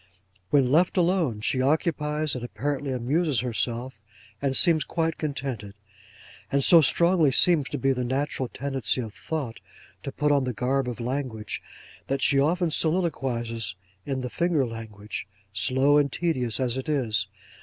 [0.49, 4.01] 'When left alone, she occupies and apparently amuses herself,
[4.41, 5.75] and seems quite contented;
[6.51, 9.59] and so strong seems to be the natural tendency of thought
[10.01, 11.61] to put on the garb of language,
[12.07, 17.27] that she often soliloquizes in the finger language, slow and tedious as it is.